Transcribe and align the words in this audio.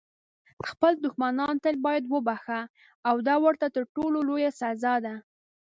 خپل 0.69 0.93
دښمنان 1.05 1.55
تل 1.63 1.75
باید 1.85 2.03
وبخښه، 2.13 2.61
دا 3.27 3.35
ورته 3.45 3.65
تر 3.75 3.83
ټولو 3.95 4.17
لویه 4.27 4.51
سزا 4.61 4.95
ده. 5.05 5.15